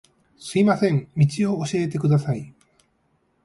[0.39, 2.51] すみません、道を教えてください